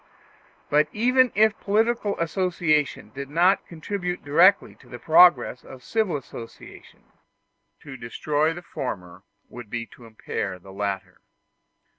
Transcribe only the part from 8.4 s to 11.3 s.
the former would be to impair the latter.